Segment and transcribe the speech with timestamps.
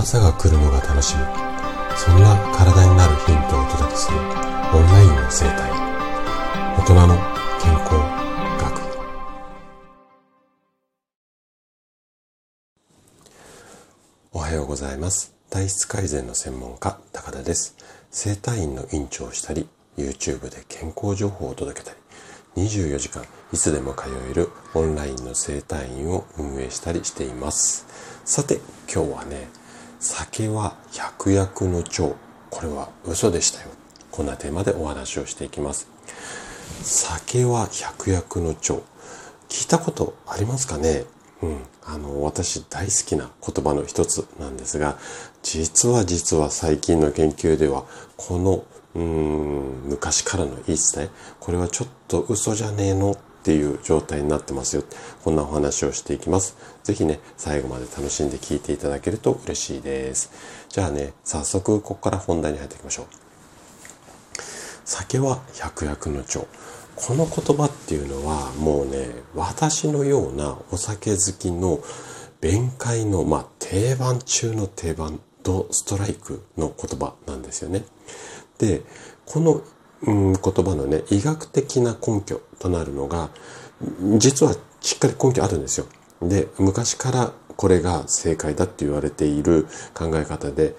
[0.00, 1.22] 朝が来るのが楽しみ。
[1.96, 4.24] そんな体になるヒントをお届けするオン
[4.86, 5.72] ラインの生態。
[6.78, 7.16] 大人の
[7.60, 7.94] 健康
[8.62, 8.78] 学。
[14.32, 15.34] おはようございます。
[15.50, 17.76] 体質改善の専門家高田です。
[18.12, 21.92] 生体院の院長をしたり YouTube で健康情報を届けた
[22.56, 27.84] り24時間いつでも通えるオンラインの生体院を運営したりしています。
[28.24, 29.48] さて今日はね
[30.00, 32.14] 酒は百薬の長。
[32.50, 33.68] これは嘘でしたよ。
[34.10, 35.88] こんなテーマでお話をしていきます。
[36.82, 38.82] 酒は百薬の長。
[39.48, 41.04] 聞いたことありますかね？
[41.42, 44.98] うん、あの私大好きな言葉の一つなんですが
[45.44, 47.84] 実は実は最近の研究では
[48.16, 48.64] この
[48.96, 51.10] うん昔からの言い伝え。
[51.40, 53.16] これはちょっと嘘じゃねえのっ
[53.48, 54.84] ていう状態になってますよ。
[55.24, 56.54] こんなお話をしていきます。
[56.84, 60.30] 是非ね最後まで楽しんで聞いていただけると嬉しいです。
[60.68, 63.06] じゃあね早速ここから本題に入っていきましょう。
[64.84, 66.46] 酒は百薬の長。
[66.94, 71.80] この言葉っていうのはもうね私のようなお酒好きの
[72.42, 77.82] 弁解の、まあ、定番中の定番ドストライクの言葉なんですよね。
[78.58, 78.82] で
[79.24, 79.62] この、
[80.02, 83.30] 言葉のね医学的な根拠となるのが
[84.18, 85.86] 実はしっかり根拠あるんですよ。
[86.22, 90.76] で昔からこれが正解だって言われている考え方で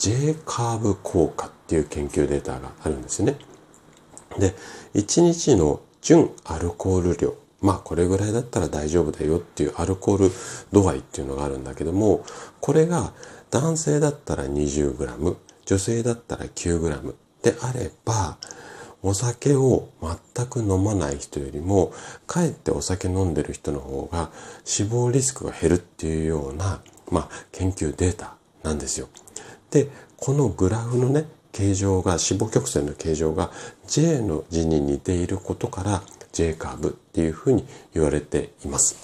[0.00, 3.36] J カーブ効果っていう研究データがあるんですね。
[4.38, 4.54] で、
[4.94, 7.34] 1日の純アルコール量。
[7.60, 10.30] まあこれぐらいだったら大丈夫だよっていうアルコール
[10.72, 12.24] 度合いっていうのがあるんだけども、
[12.60, 13.12] これが
[13.50, 18.38] 男性だったら 20g、女性だったら 9g であれば、
[19.02, 19.88] お酒を
[20.34, 21.92] 全く飲まない人よりも、
[22.26, 24.30] かえってお酒飲んでる人の方が
[24.64, 29.08] 死亡リスクが減るっていうような、まあ研究データなんですよ。
[29.70, 33.50] で、このグラフのね、形状が、脂肪曲線の形状が
[33.86, 36.02] J の字に似ていることから
[36.32, 38.96] J カーブっていうふうに言われています。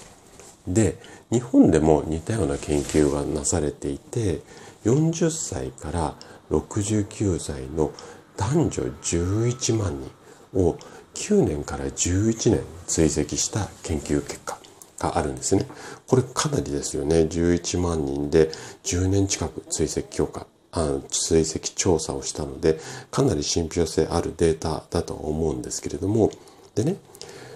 [0.67, 0.97] で、
[1.31, 4.41] 日本でも似たような研究がなされていて、
[4.85, 6.15] 40歳から
[6.49, 7.91] 69歳の
[8.37, 10.77] 男女11万人を
[11.15, 14.57] 9年から11年追跡した研究結果
[14.99, 15.65] があるんですね。
[16.07, 17.21] これかなりですよね。
[17.21, 18.51] 11万人で
[18.83, 26.31] 10年近く追跡強化あ追跡調査をしたのでかなり信憑性あるデータだと思うんですけれども
[26.75, 26.97] でね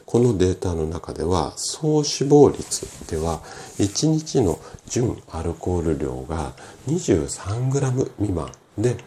[0.06, 3.40] このデータの中では総死亡率では
[3.78, 6.54] 1日の純アルコール量が
[6.88, 8.98] 23g 未満で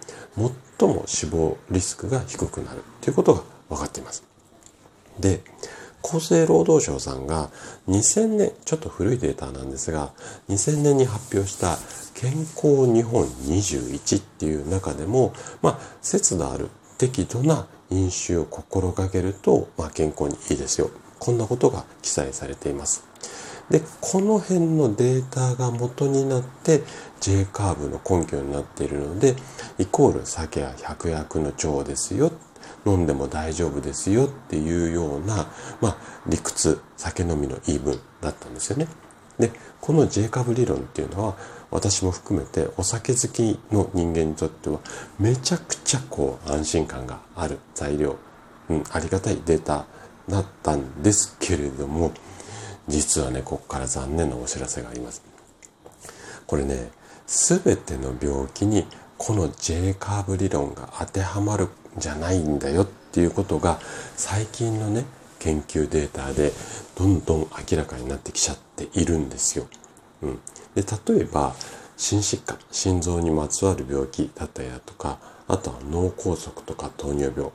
[0.78, 4.24] 最も死亡リスクが低くなるということが分かっています。
[5.18, 5.42] で
[6.04, 7.48] 厚生労働省さんが
[7.88, 10.12] 2000年、ちょっと古いデータなんですが、
[10.50, 11.78] 2000年に発表した
[12.14, 15.32] 健康日本21っていう中でも、
[15.62, 20.90] まあ、節度ある適度な飲酒を心がけると、まあ、健康にいいですよ。
[21.18, 23.13] こんなことが記載されています。
[23.70, 26.82] で、この辺のデータが元になって
[27.20, 29.36] J カーブの根拠になっているので、
[29.78, 32.32] イコール酒や百薬の長ですよ
[32.86, 35.46] 飲んでも大丈夫ですよっていうような、
[35.80, 38.88] まあ、理屈、酒飲みの言い分だったんですよね。
[39.38, 41.36] で、この J カーブ理論っていうのは、
[41.70, 44.80] 私も含めてお酒好きの人間にとっては、
[45.18, 48.16] めちゃくちゃこう安心感がある材料、
[48.68, 49.86] うん、ありがたいデータ
[50.28, 52.12] だったんですけれども、
[52.88, 55.22] 実はね、ここから残念なお知らせがあります。
[56.46, 56.90] これね、
[57.26, 58.86] すべての病気に
[59.16, 63.78] この J カーブ理論が当てはまるじゃないんだよっていうことが
[64.16, 65.04] 最近のね
[65.38, 66.52] 研究データで
[66.96, 67.40] どんどん
[67.70, 69.66] 明らかになってきちゃっているんですよ。
[70.22, 70.40] うん、
[70.74, 71.54] で例えば
[71.96, 77.50] 心疾患心臓にまつわる病気だったりだとかあとは脳梗塞とか糖尿病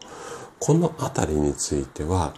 [0.59, 2.34] この辺りについては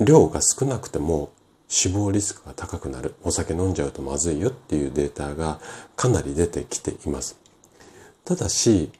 [0.00, 1.30] 量が少なくても
[1.68, 5.60] 死亡リスクが高くなるお酒飲んじゃうとまずいよっていうデータが
[5.96, 7.38] かなり出てきています。
[8.24, 8.90] ただし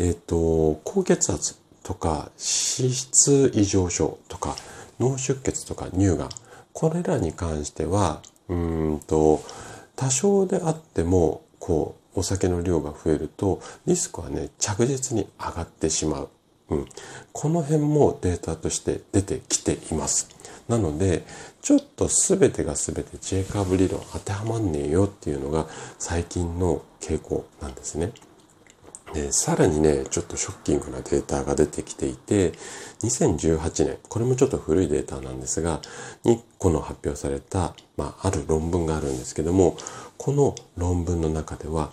[0.00, 4.56] えっ、ー、と、高血圧とか脂質異常症とか
[4.98, 6.28] 脳出血とか乳がん、
[6.72, 9.42] これらに関しては、うんと、
[9.96, 16.28] 多少であっても、こう、お酒の量が増えると、リスクはね、着実に上がってしまう。
[16.70, 16.86] うん。
[17.32, 20.28] この辺もデータとして出てきています。
[20.68, 21.24] なので、
[21.62, 25.66] ちょっと全てが全て J カーブ理論当てはまんねえよっていうのが
[25.98, 28.12] 最近の傾向なんですね。
[29.12, 32.52] でさらにね、ちょっとショッキングなデータが出てきていて、
[33.02, 35.80] 2018年、これもちょっと古いデータなんですが、
[36.24, 39.76] にこの発表された、まあ、ある論文があるんですけども、
[40.16, 41.90] この論文の中では、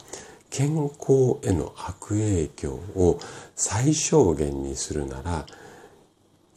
[0.49, 3.19] 健康への悪影響を
[3.55, 5.45] 最小限にするなら、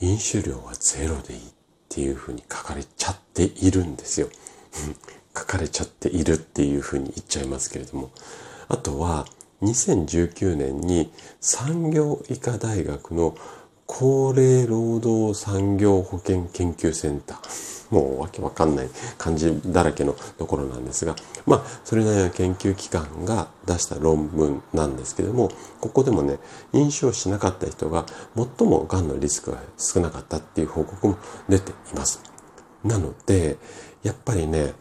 [0.00, 1.42] 飲酒量はゼロでいいっ
[1.88, 4.28] ていうふうに書かれちゃっているんですよ。
[5.36, 8.10] 書かれちゃっているっていうふうに言っちゃいますけれども。
[8.68, 9.26] あとは、
[9.62, 13.36] 2019年に産業医科大学の
[13.92, 17.40] 高齢労働産業保険研究センター。
[17.90, 18.88] もうわけわかんない
[19.18, 25.50] 感じだらけのところなんですが、まあ、それなりの研究機関が出した論文なんですけども、
[25.80, 26.38] ここでもね、
[26.72, 28.06] 飲酒をしなかった人が
[28.36, 32.22] 最も癌のリスクが少なかったっていう報告も出ています。
[32.84, 33.58] なので、
[34.04, 34.72] やっぱりね、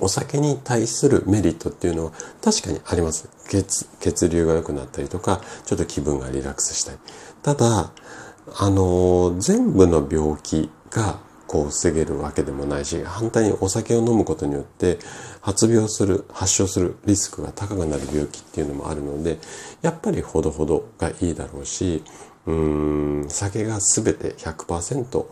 [0.00, 2.12] お酒に対するメリットっていうのは
[2.42, 3.28] 確かにあります。
[3.48, 6.98] 血、血流が良くなったりとか、ちょっと気分がリラックスしたり。
[7.48, 7.92] ただ、
[8.58, 14.98] あの、全部の病気がこう防げるわけでもないし、反対にお酒を飲むことによって
[15.40, 19.38] 発病する、発症するリスクが高くなる病気っていうのもあるので、
[19.80, 22.02] やっぱりほどほどがいいだろうし、
[22.44, 25.24] うーん、酒が全て100%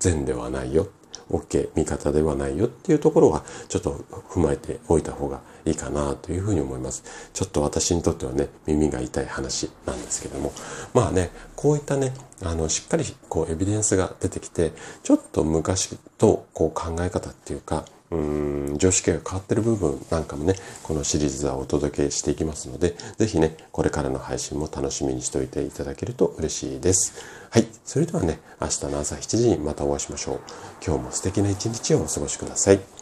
[0.00, 0.88] 善ではないよ
[1.30, 7.30] OK 味方ではないよっていうところはちょっと踏まえておいた方がいいかなというふうに思います。
[7.32, 10.52] ちょっと私にとってはね、耳が痛い話なんですけども。
[10.94, 12.12] まあね、こういったね、
[12.42, 14.72] あの、しっかりこうエビデンスが出てきて、
[15.02, 27.14] ちょっと昔とこう考え方っていうか、うん、常識が変わってる部分なんかもね、このシリーズはお届けしていきますので、是非ね、これからの配信も楽しみにしておいていただけると嬉しいです。
[27.50, 27.66] はい。
[27.84, 30.40] それではね、明日の朝7時にまたお会いしましょう。
[30.84, 32.99] 今日も素敵な一日をお過ごしください。